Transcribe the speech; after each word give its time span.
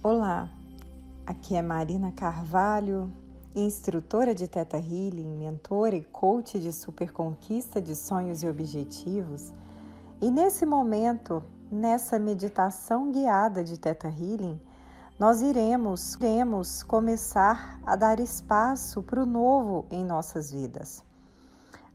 Olá, 0.00 0.48
aqui 1.26 1.56
é 1.56 1.62
Marina 1.62 2.12
Carvalho, 2.12 3.12
instrutora 3.56 4.32
de 4.32 4.46
Teta 4.46 4.76
Healing, 4.76 5.36
mentora 5.36 5.96
e 5.96 6.04
coach 6.04 6.60
de 6.60 6.72
superconquista 6.72 7.82
de 7.82 7.96
sonhos 7.96 8.44
e 8.44 8.48
objetivos. 8.48 9.52
E 10.22 10.30
nesse 10.30 10.64
momento, 10.64 11.42
nessa 11.68 12.20
meditação 12.20 13.10
guiada 13.10 13.64
de 13.64 13.76
Teta 13.76 14.06
Healing, 14.06 14.60
nós 15.18 15.42
iremos, 15.42 16.14
iremos 16.14 16.84
começar 16.84 17.80
a 17.84 17.96
dar 17.96 18.20
espaço 18.20 19.02
para 19.02 19.20
o 19.20 19.26
novo 19.26 19.86
em 19.90 20.04
nossas 20.04 20.52
vidas. 20.52 21.02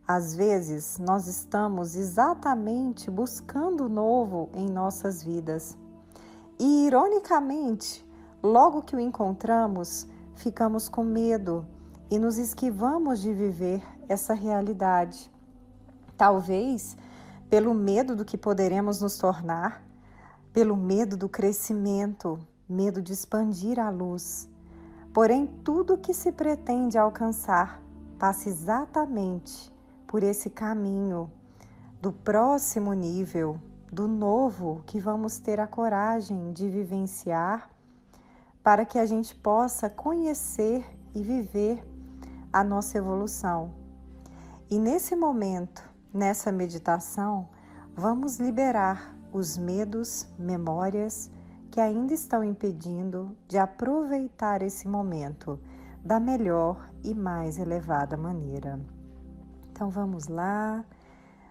Às 0.07 0.36
vezes, 0.36 0.97
nós 0.99 1.27
estamos 1.27 1.95
exatamente 1.95 3.09
buscando 3.09 3.85
o 3.85 3.89
novo 3.89 4.49
em 4.53 4.70
nossas 4.70 5.23
vidas 5.23 5.77
e, 6.59 6.88
ironicamente, 6.88 8.05
logo 8.41 8.81
que 8.81 8.95
o 8.95 8.99
encontramos, 8.99 10.07
ficamos 10.35 10.90
com 10.90 11.03
medo 11.03 11.66
e 12.09 12.20
nos 12.20 12.38
esquivamos 12.38 13.21
de 13.21 13.34
viver 13.34 13.81
essa 14.09 14.34
realidade. 14.34 15.31
Talvez 16.18 16.98
pelo 17.49 17.73
medo 17.73 18.15
do 18.15 18.26
que 18.26 18.38
poderemos 18.38 19.02
nos 19.02 19.18
tornar, 19.18 19.84
pelo 20.54 20.76
medo 20.76 21.15
do 21.15 21.29
crescimento, 21.29 22.40
medo 22.68 23.02
de 23.02 23.13
expandir 23.13 23.79
a 23.79 23.90
luz. 23.90 24.49
Porém, 25.13 25.48
tudo 25.63 25.98
que 25.98 26.13
se 26.13 26.31
pretende 26.31 26.98
alcançar 26.98 27.81
passa 28.18 28.49
exatamente 28.49 29.71
por 30.11 30.23
esse 30.23 30.49
caminho 30.49 31.31
do 32.01 32.11
próximo 32.11 32.91
nível 32.91 33.57
do 33.89 34.09
novo 34.09 34.84
que 34.85 34.99
vamos 34.99 35.40
ter 35.40 35.57
a 35.57 35.65
coragem 35.65 36.51
de 36.51 36.68
vivenciar 36.68 37.70
para 38.62 38.85
que 38.85 38.99
a 38.99 39.05
gente 39.05 39.34
possa 39.34 39.90
conhecer 39.90 40.85
e 41.15 41.23
viver 41.23 41.81
a 42.51 42.62
nossa 42.62 42.98
evolução. 42.98 43.73
E 44.70 44.77
nesse 44.77 45.15
momento, 45.15 45.81
nessa 46.13 46.51
meditação, 46.51 47.48
vamos 47.96 48.37
liberar 48.37 49.15
os 49.31 49.57
medos, 49.57 50.27
memórias 50.37 51.31
que 51.71 51.79
ainda 51.79 52.13
estão 52.13 52.43
impedindo 52.43 53.34
de 53.48 53.57
aproveitar 53.57 54.62
esse 54.62 54.90
momento 54.90 55.57
da 56.03 56.20
melhor 56.20 56.91
e 57.01 57.15
mais 57.15 57.57
elevada 57.57 58.18
maneira. 58.18 58.77
Então 59.82 59.90
vamos 59.90 60.27
lá, 60.27 60.85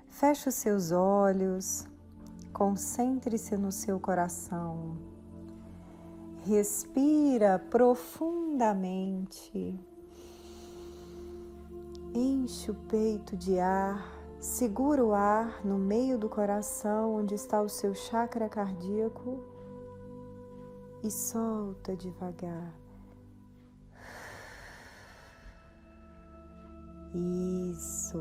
feche 0.09 0.49
os 0.49 0.55
seus 0.55 0.93
olhos, 0.93 1.85
Concentre-se 2.53 3.57
no 3.57 3.73
seu 3.73 3.99
coração. 3.99 4.97
Respira 6.45 7.59
profundamente. 7.59 9.75
Enche 12.15 12.71
o 12.71 12.75
peito 12.75 13.37
de 13.37 13.59
ar. 13.59 14.17
Segura 14.39 15.05
o 15.05 15.13
ar 15.13 15.67
no 15.67 15.77
meio 15.77 16.17
do 16.17 16.29
coração, 16.29 17.17
onde 17.17 17.35
está 17.35 17.61
o 17.61 17.69
seu 17.69 17.97
chakra 17.97 18.49
cardíaco, 18.49 19.43
e 21.03 21.11
solta 21.11 21.97
devagar. 21.97 22.73
Isso, 27.15 28.19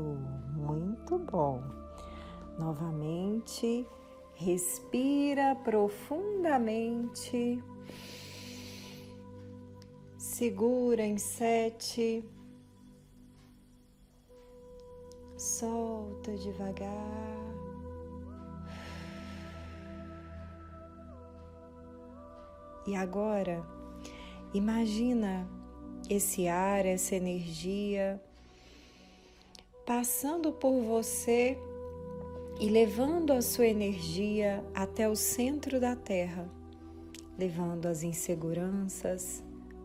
muito 0.56 1.18
bom. 1.18 1.62
Novamente, 2.58 3.86
Respira 4.40 5.54
profundamente. 5.54 7.62
Segura 10.16 11.04
em 11.04 11.18
sete. 11.18 12.24
Solta 15.36 16.34
devagar. 16.38 16.88
E 22.86 22.96
agora, 22.96 23.62
imagina 24.54 25.46
esse 26.08 26.48
ar, 26.48 26.86
essa 26.86 27.14
energia 27.14 28.18
passando 29.90 30.52
por 30.52 30.80
você 30.82 31.58
e 32.60 32.68
levando 32.68 33.32
a 33.32 33.42
sua 33.42 33.66
energia 33.66 34.64
até 34.72 35.08
o 35.08 35.16
centro 35.16 35.80
da 35.80 35.96
Terra, 35.96 36.48
levando 37.36 37.86
as 37.86 38.04
inseguranças, 38.04 39.42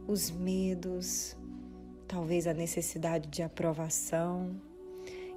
os 0.08 0.30
medos, 0.30 1.36
talvez 2.08 2.46
a 2.46 2.54
necessidade 2.54 3.28
de 3.30 3.42
aprovação 3.42 4.62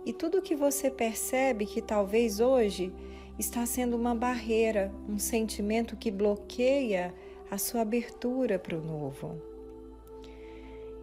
e 0.05 0.13
tudo 0.13 0.43
que 0.43 0.55
você 0.55 0.91
percebe 0.91 1.65
que 1.65 1.81
talvez 1.81 2.39
hoje 2.39 2.93
está 3.39 3.65
sendo 3.65 3.97
uma 3.97 4.15
barreira, 4.15 4.93
um 5.09 5.19
sentimento 5.19 5.97
que 5.97 6.11
bloqueia 6.11 7.15
a 7.51 7.57
sua 7.57 7.81
abertura 7.81 8.59
para 8.59 8.77
o 8.77 8.85
novo. 8.85 9.58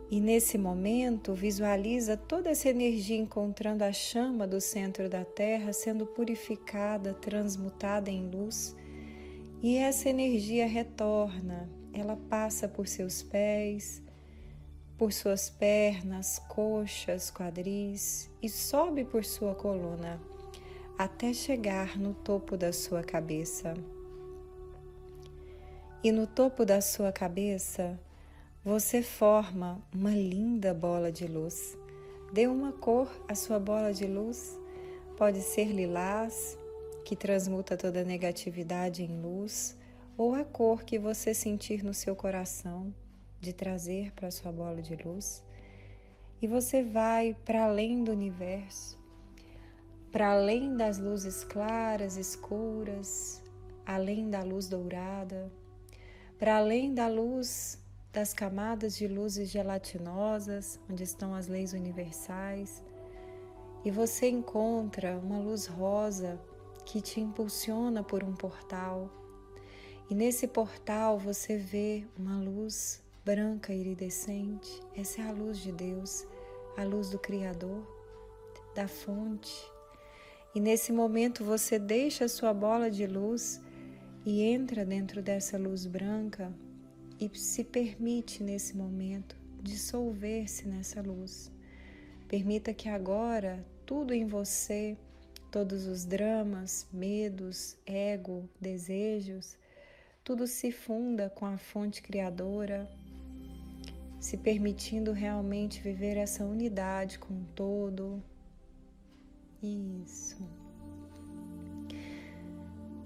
E 0.09 0.19
nesse 0.19 0.57
momento, 0.57 1.33
visualiza 1.33 2.15
toda 2.15 2.51
essa 2.51 2.69
energia 2.69 3.17
encontrando 3.17 3.83
a 3.83 3.91
chama 3.91 4.45
do 4.45 4.61
centro 4.61 5.09
da 5.09 5.25
Terra 5.25 5.73
sendo 5.73 6.05
purificada, 6.05 7.13
transmutada 7.13 8.11
em 8.11 8.29
luz. 8.29 8.75
E 9.63 9.77
essa 9.77 10.07
energia 10.07 10.67
retorna, 10.67 11.67
ela 11.91 12.15
passa 12.15 12.67
por 12.67 12.87
seus 12.87 13.23
pés, 13.23 14.03
por 14.97 15.11
suas 15.11 15.49
pernas, 15.49 16.39
coxas, 16.47 17.31
quadris 17.31 18.29
e 18.41 18.47
sobe 18.47 19.03
por 19.03 19.25
sua 19.25 19.55
coluna 19.55 20.21
até 20.97 21.33
chegar 21.33 21.97
no 21.97 22.13
topo 22.13 22.55
da 22.55 22.71
sua 22.71 23.03
cabeça. 23.03 23.73
E 26.03 26.11
no 26.11 26.25
topo 26.27 26.63
da 26.63 26.79
sua 26.79 27.11
cabeça, 27.11 27.99
você 28.65 29.03
forma 29.03 29.79
uma 29.93 30.09
linda 30.09 30.73
bola 30.73 31.11
de 31.11 31.27
luz. 31.27 31.77
Dê 32.33 32.47
uma 32.47 32.71
cor 32.71 33.07
à 33.27 33.35
sua 33.35 33.59
bola 33.59 33.93
de 33.93 34.07
luz. 34.07 34.59
Pode 35.15 35.39
ser 35.41 35.65
lilás, 35.65 36.57
que 37.05 37.15
transmuta 37.15 37.77
toda 37.77 38.03
negatividade 38.03 39.03
em 39.03 39.21
luz, 39.21 39.77
ou 40.17 40.33
a 40.33 40.43
cor 40.43 40.83
que 40.83 40.97
você 40.97 41.31
sentir 41.31 41.83
no 41.83 41.93
seu 41.93 42.15
coração 42.15 42.91
de 43.39 43.53
trazer 43.53 44.11
para 44.13 44.29
a 44.29 44.31
sua 44.31 44.51
bola 44.51 44.81
de 44.81 44.95
luz. 44.95 45.43
E 46.41 46.47
você 46.47 46.81
vai 46.81 47.37
para 47.45 47.65
além 47.65 48.03
do 48.03 48.11
universo, 48.11 48.97
para 50.11 50.31
além 50.31 50.75
das 50.75 50.97
luzes 50.97 51.43
claras, 51.43 52.17
escuras, 52.17 53.43
além 53.85 54.27
da 54.27 54.41
luz 54.41 54.67
dourada, 54.67 55.51
para 56.39 56.57
além 56.57 56.95
da 56.95 57.07
luz 57.07 57.84
das 58.15 58.33
camadas 58.33 58.95
de 58.95 59.09
luzes 59.09 59.49
gelatinosas, 59.49 60.79
onde 60.89 61.03
estão 61.03 61.35
as 61.35 61.47
leis 61.47 61.73
universais, 61.73 62.81
e 63.83 63.91
você 63.91 64.29
encontra 64.29 65.17
uma 65.17 65.37
luz 65.37 65.65
rosa 65.65 66.39
que 66.85 67.01
te 67.01 67.19
impulsiona 67.19 68.01
por 68.05 68.23
um 68.23 68.33
portal. 68.33 69.11
E 70.09 70.15
nesse 70.15 70.47
portal 70.47 71.19
você 71.19 71.57
vê 71.57 72.07
uma 72.17 72.39
luz 72.39 73.03
branca 73.25 73.73
iridescente. 73.73 74.79
Essa 74.95 75.21
é 75.21 75.27
a 75.27 75.33
luz 75.33 75.57
de 75.57 75.73
Deus, 75.73 76.25
a 76.77 76.85
luz 76.85 77.09
do 77.09 77.19
Criador, 77.19 77.85
da 78.73 78.87
fonte. 78.87 79.69
E 80.55 80.61
nesse 80.61 80.93
momento 80.93 81.43
você 81.43 81.77
deixa 81.77 82.23
a 82.23 82.29
sua 82.29 82.53
bola 82.53 82.89
de 82.89 83.05
luz 83.05 83.61
e 84.25 84.41
entra 84.41 84.85
dentro 84.85 85.21
dessa 85.21 85.57
luz 85.57 85.85
branca 85.85 86.55
e 87.19 87.29
se 87.33 87.63
permite 87.63 88.43
nesse 88.43 88.75
momento 88.75 89.35
dissolver-se 89.61 90.67
nessa 90.67 91.01
luz. 91.01 91.51
Permita 92.27 92.73
que 92.73 92.89
agora 92.89 93.65
tudo 93.85 94.13
em 94.13 94.25
você, 94.25 94.97
todos 95.51 95.85
os 95.85 96.05
dramas, 96.05 96.87
medos, 96.91 97.77
ego, 97.85 98.49
desejos, 98.59 99.57
tudo 100.23 100.47
se 100.47 100.71
funda 100.71 101.29
com 101.29 101.45
a 101.45 101.57
fonte 101.57 102.01
criadora, 102.01 102.89
se 104.19 104.37
permitindo 104.37 105.11
realmente 105.11 105.81
viver 105.81 106.17
essa 106.17 106.43
unidade 106.43 107.19
com 107.19 107.33
o 107.33 107.45
todo. 107.55 108.23
Isso. 109.61 110.37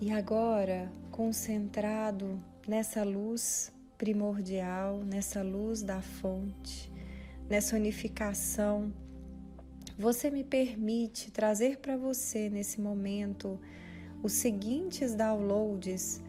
E 0.02 0.12
agora, 0.12 0.90
concentrado 1.12 2.42
nessa 2.66 3.04
luz 3.04 3.72
primordial, 4.00 5.04
nessa 5.04 5.44
luz 5.44 5.84
da 5.84 6.02
fonte, 6.02 6.90
nessa 7.50 7.76
unificação, 7.76 8.94
você 9.98 10.32
me 10.32 10.42
permite 10.42 11.30
trazer 11.30 11.80
para 11.80 11.98
você 11.98 12.50
nesse 12.50 12.80
momento 12.80 13.60
os 14.24 14.32
seguintes 14.32 15.14
downloads 15.14 16.22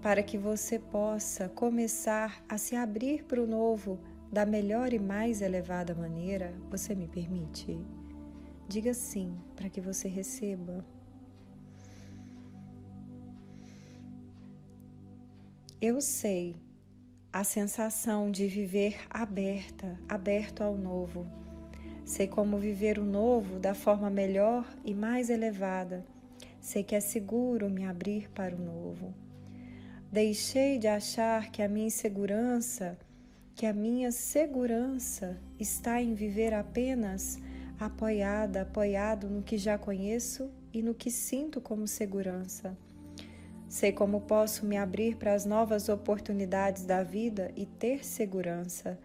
para 0.00 0.22
que 0.22 0.38
você 0.38 0.78
possa 0.78 1.50
começar 1.50 2.42
a 2.48 2.56
se 2.56 2.74
abrir 2.74 3.24
para 3.24 3.42
o 3.42 3.46
novo 3.46 4.00
da 4.32 4.46
melhor 4.46 4.94
e 4.94 4.98
mais 4.98 5.42
elevada 5.42 5.94
maneira? 5.94 6.54
Você 6.70 6.94
me 6.94 7.06
permite? 7.06 7.78
Diga 8.66 8.94
sim 8.94 9.36
para 9.54 9.68
que 9.68 9.82
você 9.82 10.08
receba. 10.08 10.82
Eu 15.78 16.00
sei 16.00 16.56
a 17.32 17.44
sensação 17.44 18.30
de 18.30 18.46
viver 18.46 18.96
aberta, 19.10 19.98
aberto 20.08 20.62
ao 20.62 20.76
novo. 20.76 21.26
Sei 22.04 22.26
como 22.26 22.56
viver 22.56 22.98
o 22.98 23.04
novo 23.04 23.58
da 23.58 23.74
forma 23.74 24.08
melhor 24.08 24.66
e 24.82 24.94
mais 24.94 25.28
elevada. 25.28 26.06
Sei 26.58 26.82
que 26.82 26.94
é 26.94 27.00
seguro 27.00 27.68
me 27.68 27.84
abrir 27.84 28.30
para 28.30 28.56
o 28.56 28.58
novo. 28.58 29.14
Deixei 30.10 30.78
de 30.78 30.88
achar 30.88 31.50
que 31.50 31.60
a 31.60 31.68
minha 31.68 31.88
insegurança, 31.88 32.98
que 33.54 33.66
a 33.66 33.74
minha 33.74 34.10
segurança 34.10 35.38
está 35.58 36.00
em 36.00 36.14
viver 36.14 36.54
apenas 36.54 37.38
apoiada, 37.78 38.62
apoiado 38.62 39.28
no 39.28 39.42
que 39.42 39.58
já 39.58 39.76
conheço 39.76 40.50
e 40.72 40.82
no 40.82 40.94
que 40.94 41.10
sinto 41.10 41.60
como 41.60 41.86
segurança. 41.86 42.76
Sei 43.68 43.92
como 43.92 44.22
posso 44.22 44.64
me 44.64 44.78
abrir 44.78 45.16
para 45.16 45.34
as 45.34 45.44
novas 45.44 45.90
oportunidades 45.90 46.84
da 46.84 47.02
vida 47.02 47.52
e 47.54 47.66
ter 47.66 48.02
segurança. 48.02 48.98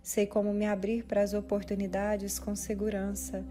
Sei 0.00 0.24
como 0.24 0.54
me 0.54 0.66
abrir 0.66 1.04
para 1.04 1.20
as 1.20 1.34
oportunidades 1.34 2.38
com 2.38 2.54
segurança. 2.54 3.44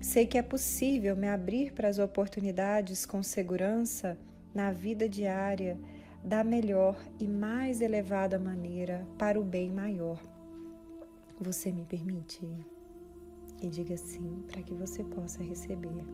Sei 0.00 0.26
que 0.26 0.36
é 0.36 0.42
possível 0.42 1.16
me 1.16 1.26
abrir 1.26 1.72
para 1.72 1.88
as 1.88 1.98
oportunidades 1.98 3.06
com 3.06 3.22
segurança 3.22 4.18
na 4.54 4.72
vida 4.72 5.08
diária 5.08 5.78
da 6.22 6.44
melhor 6.44 7.00
e 7.18 7.26
mais 7.26 7.80
elevada 7.80 8.38
maneira 8.38 9.06
para 9.16 9.40
o 9.40 9.44
bem 9.44 9.70
maior. 9.72 10.20
Você 11.40 11.72
me 11.72 11.84
permite? 11.84 12.46
E 13.62 13.68
diga 13.68 13.96
sim 13.96 14.44
para 14.48 14.62
que 14.62 14.74
você 14.74 15.02
possa 15.02 15.42
receber. 15.42 16.04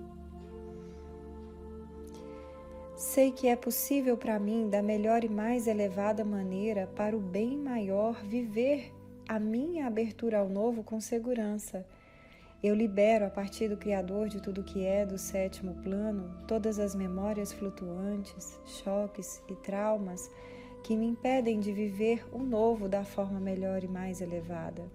Sei 2.96 3.32
que 3.32 3.48
é 3.48 3.56
possível 3.56 4.16
para 4.16 4.38
mim, 4.38 4.70
da 4.70 4.80
melhor 4.80 5.24
e 5.24 5.28
mais 5.28 5.66
elevada 5.66 6.24
maneira, 6.24 6.86
para 6.94 7.16
o 7.16 7.20
bem 7.20 7.58
maior, 7.58 8.22
viver 8.22 8.94
a 9.28 9.40
minha 9.40 9.88
abertura 9.88 10.38
ao 10.38 10.48
novo 10.48 10.84
com 10.84 11.00
segurança. 11.00 11.84
Eu 12.62 12.72
libero 12.72 13.26
a 13.26 13.30
partir 13.30 13.68
do 13.68 13.76
Criador 13.76 14.28
de 14.28 14.40
tudo 14.40 14.62
que 14.62 14.86
é 14.86 15.04
do 15.04 15.18
sétimo 15.18 15.74
plano 15.82 16.34
todas 16.46 16.78
as 16.78 16.94
memórias 16.94 17.52
flutuantes, 17.52 18.60
choques 18.64 19.42
e 19.48 19.56
traumas 19.56 20.30
que 20.84 20.96
me 20.96 21.06
impedem 21.06 21.58
de 21.58 21.72
viver 21.72 22.24
o 22.32 22.38
novo 22.38 22.88
da 22.88 23.04
forma 23.04 23.40
melhor 23.40 23.82
e 23.82 23.88
mais 23.88 24.20
elevada. 24.20 24.88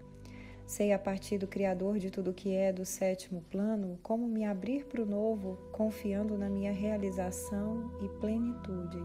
Sei 0.69 0.93
a 0.93 0.99
partir 0.99 1.39
do 1.39 1.47
Criador 1.47 1.97
de 1.97 2.11
tudo 2.11 2.31
que 2.31 2.53
é 2.53 2.71
do 2.71 2.85
sétimo 2.85 3.43
plano 3.49 3.97
como 4.03 4.27
me 4.27 4.45
abrir 4.45 4.85
para 4.85 5.01
o 5.01 5.05
novo, 5.05 5.57
confiando 5.71 6.37
na 6.37 6.47
minha 6.47 6.71
realização 6.71 7.91
e 7.99 8.07
plenitude. 8.19 8.99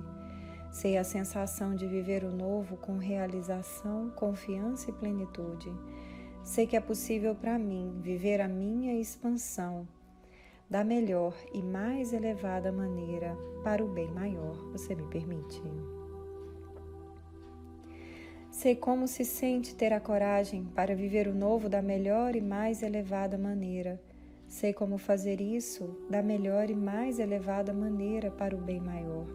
Sei 0.70 0.98
a 0.98 1.02
sensação 1.02 1.74
de 1.74 1.86
viver 1.86 2.22
o 2.22 2.30
novo 2.30 2.76
com 2.76 2.98
realização, 2.98 4.10
confiança 4.10 4.90
e 4.90 4.92
plenitude. 4.92 5.72
Sei 6.42 6.66
que 6.66 6.76
é 6.76 6.80
possível 6.80 7.34
para 7.34 7.58
mim 7.58 7.98
viver 8.02 8.42
a 8.42 8.46
minha 8.46 9.00
expansão 9.00 9.88
da 10.68 10.84
melhor 10.84 11.34
e 11.54 11.62
mais 11.62 12.12
elevada 12.12 12.70
maneira 12.70 13.34
para 13.62 13.82
o 13.82 13.88
bem 13.88 14.10
maior. 14.10 14.54
Você 14.72 14.94
me 14.94 15.04
permite? 15.04 15.62
Sei 18.54 18.76
como 18.76 19.08
se 19.08 19.24
sente 19.24 19.74
ter 19.74 19.92
a 19.92 19.98
coragem 19.98 20.64
para 20.76 20.94
viver 20.94 21.26
o 21.26 21.34
novo 21.34 21.68
da 21.68 21.82
melhor 21.82 22.36
e 22.36 22.40
mais 22.40 22.84
elevada 22.84 23.36
maneira. 23.36 24.00
Sei 24.46 24.72
como 24.72 24.96
fazer 24.96 25.40
isso 25.40 25.98
da 26.08 26.22
melhor 26.22 26.70
e 26.70 26.74
mais 26.74 27.18
elevada 27.18 27.72
maneira 27.72 28.30
para 28.30 28.54
o 28.54 28.60
bem 28.60 28.78
maior. 28.78 29.26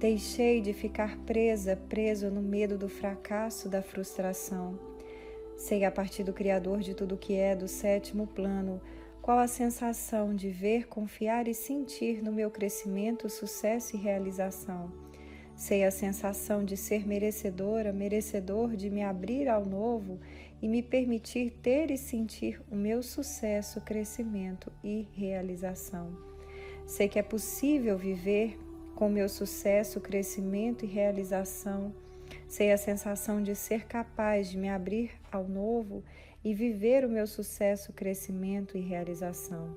Deixei 0.00 0.60
de 0.60 0.72
ficar 0.72 1.16
presa, 1.18 1.76
preso 1.88 2.28
no 2.28 2.42
medo 2.42 2.76
do 2.76 2.88
fracasso, 2.88 3.68
da 3.68 3.80
frustração. 3.80 4.76
Sei 5.56 5.84
a 5.84 5.90
partir 5.92 6.24
do 6.24 6.32
Criador 6.32 6.80
de 6.80 6.92
tudo 6.92 7.16
que 7.16 7.34
é 7.34 7.54
do 7.54 7.68
sétimo 7.68 8.26
plano, 8.26 8.82
qual 9.22 9.38
a 9.38 9.46
sensação 9.46 10.34
de 10.34 10.50
ver, 10.50 10.88
confiar 10.88 11.46
e 11.46 11.54
sentir 11.54 12.20
no 12.20 12.32
meu 12.32 12.50
crescimento, 12.50 13.30
sucesso 13.30 13.94
e 13.94 13.98
realização. 13.98 15.03
Sei 15.56 15.84
a 15.84 15.90
sensação 15.90 16.64
de 16.64 16.76
ser 16.76 17.06
merecedora, 17.06 17.92
merecedor 17.92 18.74
de 18.76 18.90
me 18.90 19.02
abrir 19.02 19.48
ao 19.48 19.64
novo 19.64 20.18
e 20.60 20.66
me 20.66 20.82
permitir 20.82 21.50
ter 21.62 21.90
e 21.92 21.96
sentir 21.96 22.60
o 22.70 22.74
meu 22.74 23.02
sucesso, 23.02 23.80
crescimento 23.80 24.72
e 24.82 25.06
realização. 25.14 26.10
Sei 26.86 27.08
que 27.08 27.18
é 27.18 27.22
possível 27.22 27.96
viver 27.96 28.58
com 28.96 29.08
meu 29.08 29.28
sucesso, 29.28 30.00
crescimento 30.00 30.84
e 30.84 30.88
realização. 30.88 31.94
Sei 32.48 32.72
a 32.72 32.76
sensação 32.76 33.42
de 33.42 33.54
ser 33.54 33.86
capaz 33.86 34.50
de 34.50 34.58
me 34.58 34.68
abrir 34.68 35.12
ao 35.30 35.44
novo 35.44 36.02
e 36.44 36.52
viver 36.52 37.04
o 37.04 37.08
meu 37.08 37.26
sucesso, 37.26 37.92
crescimento 37.92 38.76
e 38.76 38.80
realização. 38.80 39.76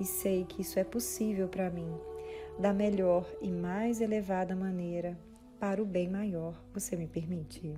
E 0.00 0.04
sei 0.04 0.44
que 0.44 0.62
isso 0.62 0.78
é 0.78 0.84
possível 0.84 1.48
para 1.48 1.70
mim 1.70 2.11
da 2.58 2.72
melhor 2.72 3.26
e 3.40 3.50
mais 3.50 4.00
elevada 4.00 4.54
maneira 4.54 5.18
para 5.58 5.82
o 5.82 5.86
bem 5.86 6.08
maior. 6.08 6.60
Você 6.74 6.96
me 6.96 7.06
permite? 7.06 7.74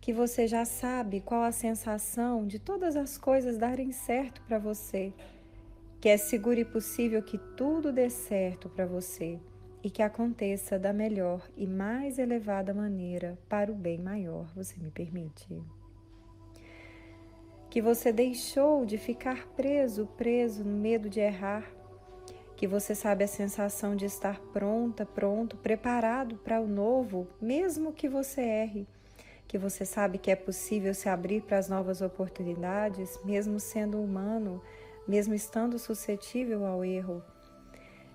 Que 0.00 0.12
você 0.12 0.46
já 0.46 0.64
sabe 0.64 1.20
qual 1.20 1.42
a 1.42 1.52
sensação 1.52 2.46
de 2.46 2.58
todas 2.58 2.94
as 2.94 3.18
coisas 3.18 3.56
darem 3.56 3.90
certo 3.90 4.42
para 4.42 4.58
você, 4.58 5.12
que 6.00 6.08
é 6.08 6.16
seguro 6.16 6.60
e 6.60 6.64
possível 6.64 7.22
que 7.22 7.38
tudo 7.56 7.92
dê 7.92 8.10
certo 8.10 8.68
para 8.68 8.86
você 8.86 9.40
e 9.82 9.90
que 9.90 10.02
aconteça 10.02 10.78
da 10.78 10.92
melhor 10.92 11.46
e 11.56 11.66
mais 11.66 12.18
elevada 12.18 12.72
maneira 12.72 13.38
para 13.48 13.70
o 13.70 13.74
bem 13.74 13.98
maior. 13.98 14.50
Você 14.54 14.78
me 14.78 14.90
permite? 14.90 15.62
Que 17.74 17.82
você 17.82 18.12
deixou 18.12 18.86
de 18.86 18.96
ficar 18.96 19.48
preso, 19.56 20.06
preso 20.16 20.62
no 20.62 20.76
medo 20.76 21.10
de 21.10 21.18
errar, 21.18 21.68
que 22.54 22.68
você 22.68 22.94
sabe 22.94 23.24
a 23.24 23.26
sensação 23.26 23.96
de 23.96 24.04
estar 24.04 24.38
pronta, 24.52 25.04
pronto, 25.04 25.56
preparado 25.56 26.36
para 26.36 26.60
o 26.60 26.68
novo, 26.68 27.26
mesmo 27.42 27.92
que 27.92 28.08
você 28.08 28.42
erre, 28.42 28.86
que 29.48 29.58
você 29.58 29.84
sabe 29.84 30.18
que 30.18 30.30
é 30.30 30.36
possível 30.36 30.94
se 30.94 31.08
abrir 31.08 31.42
para 31.42 31.58
as 31.58 31.68
novas 31.68 32.00
oportunidades, 32.00 33.18
mesmo 33.24 33.58
sendo 33.58 34.00
humano, 34.00 34.62
mesmo 35.08 35.34
estando 35.34 35.76
suscetível 35.76 36.64
ao 36.64 36.84
erro, 36.84 37.24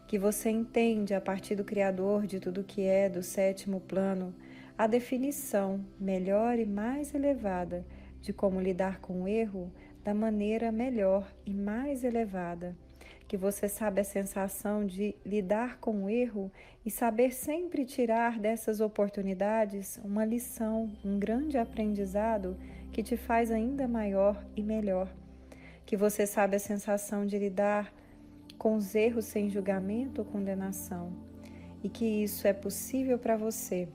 que 0.07 0.17
você 0.17 0.49
entende 0.49 1.13
a 1.13 1.19
partir 1.19 1.55
do 1.55 1.65
Criador 1.65 2.25
de 2.25 2.39
tudo 2.39 2.63
que 2.63 2.83
é 2.83 3.09
do 3.09 3.21
sétimo 3.21 3.81
plano 3.81 4.33
a 4.77 4.87
definição 4.87 5.85
melhor 5.99 6.57
e 6.57 6.65
mais 6.65 7.13
elevada 7.13 7.85
de 8.21 8.33
como 8.33 8.59
lidar 8.59 8.99
com 8.99 9.23
o 9.23 9.27
erro 9.27 9.71
da 10.03 10.13
maneira 10.13 10.71
melhor 10.71 11.31
e 11.45 11.53
mais 11.53 12.03
elevada. 12.03 12.75
Que 13.27 13.38
você 13.38 13.69
sabe 13.69 14.01
a 14.01 14.03
sensação 14.03 14.85
de 14.85 15.15
lidar 15.25 15.77
com 15.79 16.05
o 16.05 16.09
erro 16.09 16.51
e 16.85 16.89
saber 16.89 17.31
sempre 17.31 17.85
tirar 17.85 18.39
dessas 18.39 18.81
oportunidades 18.81 19.99
uma 20.03 20.25
lição, 20.25 20.91
um 21.05 21.19
grande 21.19 21.57
aprendizado 21.57 22.57
que 22.91 23.03
te 23.03 23.15
faz 23.15 23.51
ainda 23.51 23.88
maior 23.88 24.43
e 24.55 24.63
melhor. 24.63 25.13
Que 25.85 25.95
você 25.95 26.25
sabe 26.25 26.55
a 26.55 26.59
sensação 26.59 27.25
de 27.25 27.38
lidar 27.38 27.93
com 28.57 28.75
os 28.75 28.95
erros 28.95 29.25
sem 29.25 29.49
julgamento 29.49 30.21
ou 30.21 30.27
condenação 30.27 31.29
e 31.83 31.89
que 31.89 32.05
isso 32.05 32.47
é 32.47 32.53
possível 32.53 33.17
para 33.17 33.38
você 33.38 33.88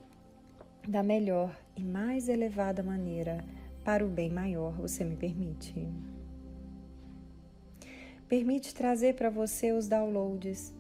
da 0.88 1.02
melhor 1.02 1.54
e 1.76 1.82
mais 1.82 2.28
elevada 2.28 2.82
maneira 2.82 3.44
para 3.84 4.04
o 4.04 4.08
bem 4.08 4.30
maior, 4.30 4.72
você 4.72 5.04
me 5.04 5.14
permite? 5.14 5.86
Permite 8.26 8.74
trazer 8.74 9.14
para 9.14 9.28
você 9.28 9.72
os 9.72 9.86
downloads. 9.86 10.72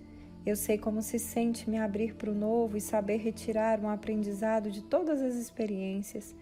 Eu 0.46 0.56
sei 0.56 0.78
como 0.78 1.02
se 1.02 1.18
sente 1.18 1.68
me 1.68 1.78
abrir 1.78 2.14
para 2.14 2.30
o 2.30 2.34
novo 2.34 2.76
e 2.76 2.80
saber 2.80 3.18
retirar 3.18 3.78
um 3.78 3.88
aprendizado 3.88 4.70
de 4.70 4.82
todas 4.82 5.20
as 5.20 5.34
experiências. 5.34 6.34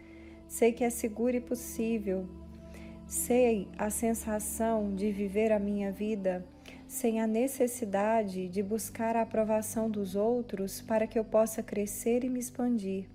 Sei 0.47 0.73
que 0.73 0.85
é 0.85 0.91
seguro 0.91 1.37
e 1.37 1.41
possível. 1.41 2.27
Sei 3.07 3.69
a 3.77 3.91
sensação 3.91 4.95
de 4.95 5.11
viver 5.11 5.51
a 5.51 5.59
minha 5.59 5.91
vida 5.91 6.47
sem 6.87 7.21
a 7.21 7.27
necessidade 7.27 8.49
de 8.49 8.63
buscar 8.63 9.17
a 9.17 9.23
aprovação 9.23 9.91
dos 9.91 10.15
outros 10.15 10.83
para 10.83 11.07
que 11.07 11.19
eu 11.19 11.25
possa 11.25 11.63
crescer 11.63 12.23
e 12.23 12.29
me 12.29 12.39
expandir. 12.39 13.07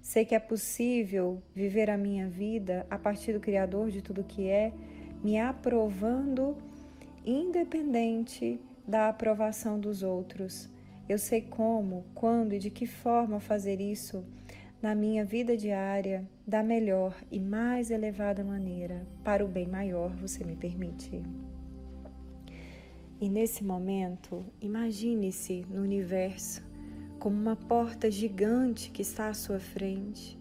Sei 0.00 0.24
que 0.24 0.34
é 0.34 0.38
possível 0.38 1.42
viver 1.54 1.90
a 1.90 1.98
minha 1.98 2.28
vida 2.28 2.86
a 2.90 2.98
partir 2.98 3.32
do 3.32 3.40
Criador 3.40 3.90
de 3.90 4.02
tudo 4.02 4.24
que 4.24 4.48
é, 4.48 4.72
me 5.22 5.38
aprovando 5.38 6.56
independente 7.24 8.60
da 8.86 9.08
aprovação 9.08 9.78
dos 9.78 10.02
outros. 10.02 10.68
Eu 11.08 11.18
sei 11.18 11.42
como, 11.42 12.04
quando 12.14 12.54
e 12.54 12.58
de 12.58 12.70
que 12.70 12.86
forma 12.86 13.40
fazer 13.40 13.80
isso 13.80 14.24
na 14.80 14.94
minha 14.94 15.24
vida 15.24 15.56
diária 15.56 16.26
da 16.46 16.62
melhor 16.62 17.14
e 17.30 17.38
mais 17.38 17.90
elevada 17.90 18.42
maneira, 18.42 19.06
para 19.22 19.44
o 19.44 19.48
bem 19.48 19.66
maior, 19.66 20.10
você 20.16 20.42
me 20.42 20.56
permite. 20.56 21.22
E 23.20 23.28
nesse 23.28 23.62
momento, 23.62 24.42
imagine-se 24.60 25.66
no 25.68 25.82
universo 25.82 26.69
como 27.20 27.36
uma 27.36 27.54
porta 27.54 28.10
gigante 28.10 28.90
que 28.90 29.02
está 29.02 29.28
à 29.28 29.34
sua 29.34 29.60
frente. 29.60 30.38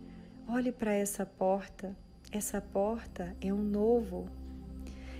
Olhe 0.47 0.71
para 0.71 0.93
essa 0.93 1.25
porta. 1.25 1.93
Essa 2.31 2.61
porta 2.61 3.35
é 3.41 3.53
um 3.53 3.61
novo. 3.61 4.29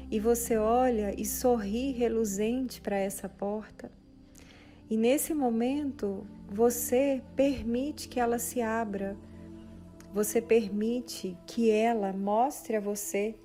E 0.09 0.21
você 0.21 0.57
olha 0.57 1.13
e 1.19 1.25
sorri 1.25 1.91
reluzente 1.91 2.79
para 2.79 2.95
essa 2.95 3.27
porta. 3.27 3.91
E 4.89 4.95
nesse 4.95 5.33
momento, 5.33 6.25
você 6.49 7.21
permite 7.35 8.07
que 8.07 8.21
ela 8.21 8.39
se 8.39 8.61
abra. 8.61 9.17
Você 10.13 10.41
permite 10.41 11.37
que 11.45 11.69
ela 11.69 12.13
mostre 12.13 12.77
a 12.77 12.79
você 12.79 13.35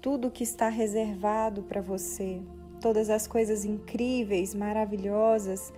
tudo 0.00 0.28
o 0.28 0.30
que 0.30 0.44
está 0.44 0.68
reservado 0.68 1.62
para 1.62 1.80
você, 1.80 2.40
todas 2.80 3.10
as 3.10 3.26
coisas 3.26 3.64
incríveis, 3.64 4.54
maravilhosas 4.54 5.72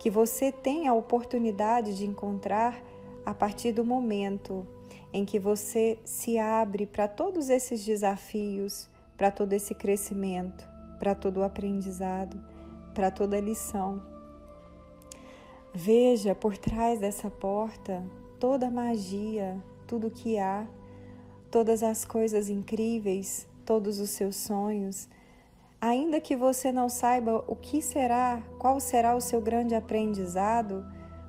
que 0.00 0.08
você 0.08 0.50
tem 0.50 0.88
a 0.88 0.94
oportunidade 0.94 1.94
de 1.94 2.06
encontrar 2.06 2.82
a 3.24 3.34
partir 3.34 3.70
do 3.70 3.84
momento 3.84 4.66
em 5.12 5.26
que 5.26 5.38
você 5.38 5.98
se 6.06 6.38
abre 6.38 6.86
para 6.86 7.06
todos 7.06 7.50
esses 7.50 7.84
desafios, 7.84 8.88
para 9.14 9.30
todo 9.30 9.52
esse 9.52 9.74
crescimento, 9.74 10.66
para 10.98 11.14
todo 11.14 11.40
o 11.40 11.42
aprendizado, 11.42 12.42
para 12.94 13.10
toda 13.10 13.36
a 13.36 13.42
lição. 13.42 14.02
Veja 15.74 16.34
por 16.34 16.56
trás 16.56 16.98
dessa 16.98 17.30
porta 17.30 18.02
toda 18.38 18.68
a 18.68 18.70
magia, 18.70 19.62
tudo 19.86 20.10
que 20.10 20.38
há, 20.38 20.66
todas 21.50 21.82
as 21.82 22.06
coisas 22.06 22.48
incríveis, 22.48 23.46
todos 23.66 24.00
os 24.00 24.08
seus 24.08 24.36
sonhos 24.36 25.10
Ainda 25.82 26.20
que 26.20 26.36
você 26.36 26.70
não 26.70 26.90
saiba 26.90 27.42
o 27.48 27.56
que 27.56 27.80
será, 27.80 28.42
qual 28.58 28.78
será 28.78 29.16
o 29.16 29.20
seu 29.20 29.40
grande 29.40 29.74
aprendizado, 29.74 30.84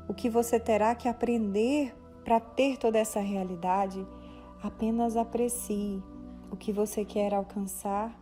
o 0.09 0.13
que 0.13 0.29
você 0.29 0.59
terá 0.59 0.93
que 0.93 1.07
aprender 1.07 1.95
para 2.25 2.37
ter 2.37 2.75
toda 2.75 2.99
essa 2.99 3.21
realidade, 3.21 4.05
apenas 4.61 5.15
aprecie 5.15 6.03
o 6.51 6.57
que 6.57 6.73
você 6.73 7.05
quer 7.05 7.33
alcançar 7.33 8.13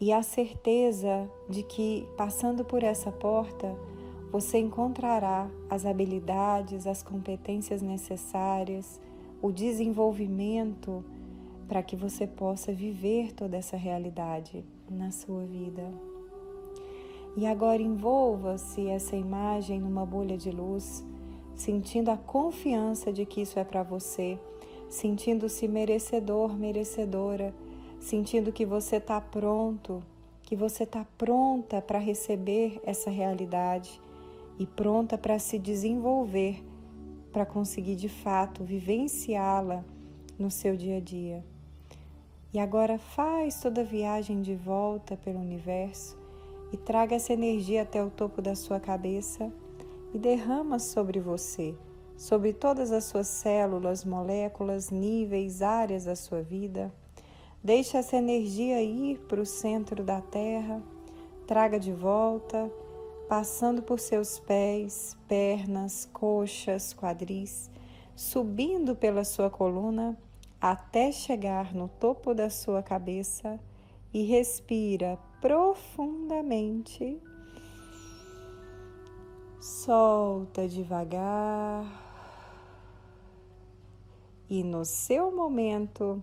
e 0.00 0.12
a 0.12 0.22
certeza 0.22 1.28
de 1.48 1.64
que, 1.64 2.08
passando 2.16 2.64
por 2.64 2.84
essa 2.84 3.10
porta, 3.10 3.76
você 4.30 4.58
encontrará 4.58 5.50
as 5.68 5.84
habilidades, 5.84 6.86
as 6.86 7.02
competências 7.02 7.82
necessárias, 7.82 9.00
o 9.42 9.50
desenvolvimento 9.50 11.04
para 11.66 11.82
que 11.82 11.96
você 11.96 12.24
possa 12.24 12.72
viver 12.72 13.32
toda 13.32 13.56
essa 13.56 13.76
realidade 13.76 14.64
na 14.92 15.10
sua 15.10 15.44
vida. 15.44 15.92
E 17.36 17.46
agora 17.46 17.80
envolva-se 17.80 18.88
essa 18.88 19.16
imagem 19.16 19.80
numa 19.80 20.04
bolha 20.04 20.36
de 20.36 20.50
luz, 20.50 21.04
sentindo 21.54 22.10
a 22.10 22.16
confiança 22.16 23.12
de 23.12 23.24
que 23.24 23.40
isso 23.40 23.58
é 23.58 23.64
para 23.64 23.82
você, 23.82 24.38
sentindo-se 24.88 25.66
merecedor, 25.66 26.54
merecedora, 26.54 27.54
sentindo 27.98 28.52
que 28.52 28.66
você 28.66 28.96
está 28.96 29.20
pronto, 29.20 30.02
que 30.42 30.54
você 30.54 30.82
está 30.82 31.06
pronta 31.16 31.80
para 31.80 31.98
receber 31.98 32.80
essa 32.84 33.08
realidade 33.08 33.98
e 34.58 34.66
pronta 34.66 35.16
para 35.16 35.38
se 35.38 35.58
desenvolver, 35.58 36.62
para 37.32 37.46
conseguir 37.46 37.96
de 37.96 38.08
fato 38.08 38.62
vivenciá-la 38.62 39.82
no 40.38 40.50
seu 40.50 40.76
dia 40.76 40.98
a 40.98 41.00
dia. 41.00 41.51
E 42.54 42.58
agora 42.58 42.98
faz 42.98 43.62
toda 43.62 43.80
a 43.80 43.84
viagem 43.84 44.42
de 44.42 44.54
volta 44.54 45.16
pelo 45.16 45.38
universo 45.38 46.18
e 46.70 46.76
traga 46.76 47.16
essa 47.16 47.32
energia 47.32 47.80
até 47.80 48.04
o 48.04 48.10
topo 48.10 48.42
da 48.42 48.54
sua 48.54 48.78
cabeça 48.78 49.50
e 50.12 50.18
derrama 50.18 50.78
sobre 50.78 51.18
você, 51.18 51.74
sobre 52.14 52.52
todas 52.52 52.92
as 52.92 53.04
suas 53.04 53.26
células, 53.26 54.04
moléculas, 54.04 54.90
níveis, 54.90 55.62
áreas 55.62 56.04
da 56.04 56.14
sua 56.14 56.42
vida. 56.42 56.92
Deixe 57.64 57.96
essa 57.96 58.16
energia 58.16 58.82
ir 58.82 59.18
para 59.20 59.40
o 59.40 59.46
centro 59.46 60.04
da 60.04 60.20
Terra, 60.20 60.82
traga 61.46 61.80
de 61.80 61.92
volta, 61.92 62.70
passando 63.30 63.80
por 63.80 63.98
seus 63.98 64.38
pés, 64.38 65.16
pernas, 65.26 66.06
coxas, 66.12 66.92
quadris, 66.92 67.70
subindo 68.14 68.94
pela 68.94 69.24
sua 69.24 69.48
coluna 69.48 70.18
até 70.62 71.10
chegar 71.10 71.74
no 71.74 71.88
topo 71.88 72.32
da 72.32 72.48
sua 72.48 72.84
cabeça 72.84 73.58
e 74.14 74.22
respira 74.22 75.18
profundamente. 75.40 77.20
Solta 79.60 80.68
devagar. 80.68 81.84
E 84.48 84.62
no 84.62 84.84
seu 84.84 85.34
momento, 85.34 86.22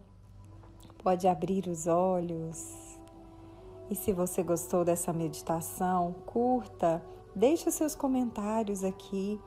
pode 1.04 1.28
abrir 1.28 1.68
os 1.68 1.86
olhos. 1.86 2.98
E 3.90 3.96
se 3.96 4.14
você 4.14 4.42
gostou 4.42 4.86
dessa 4.86 5.12
meditação, 5.12 6.16
curta, 6.26 7.04
deixe 7.36 7.70
seus 7.72 7.94
comentários 7.94 8.86
aqui 8.86 9.38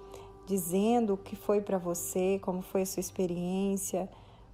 dizendo 0.44 1.14
o 1.14 1.16
que 1.16 1.34
foi 1.34 1.62
para 1.62 1.78
você, 1.78 2.38
como 2.42 2.60
foi 2.60 2.82
a 2.82 2.86
sua 2.86 3.00
experiência 3.00 4.10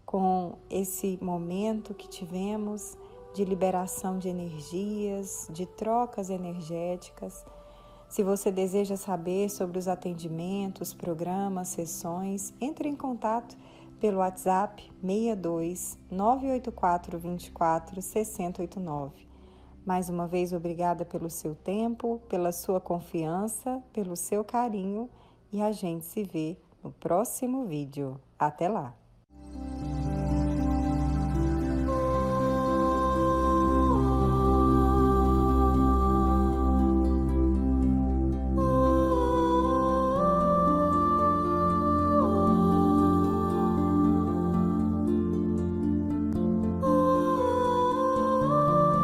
com 0.09 0.55
esse 0.71 1.19
momento 1.21 1.93
que 1.93 2.09
tivemos 2.09 2.97
de 3.35 3.45
liberação 3.45 4.19
de 4.19 4.31
energias, 4.31 5.47
de 5.53 5.67
trocas 5.67 6.31
energéticas. 6.31 7.45
Se 8.09 8.23
você 8.23 8.51
deseja 8.51 8.97
saber 8.97 9.51
sobre 9.51 9.79
os 9.79 9.87
atendimentos, 9.87 10.95
programas, 10.95 11.69
sessões, 11.69 12.55
entre 12.59 12.89
em 12.89 12.97
contato 12.97 13.55
pelo 14.01 14.21
WhatsApp 14.21 14.83
62 15.03 15.99
984 16.11 17.19
24 17.19 18.01
6089. 18.01 19.29
Mais 19.85 20.09
uma 20.09 20.27
vez, 20.27 20.55
obrigada 20.55 21.05
pelo 21.05 21.29
seu 21.29 21.55
tempo, 21.55 22.19
pela 22.31 22.51
sua 22.51 22.81
confiança, 22.81 23.83
pelo 23.93 24.17
seu 24.17 24.43
carinho 24.43 25.11
e 25.53 25.61
a 25.61 25.71
gente 25.71 26.07
se 26.07 26.25
vê 26.25 26.57
no 26.83 26.93
próximo 26.93 27.67
vídeo. 27.67 28.19
Até 28.39 28.71
lá! 28.71 28.95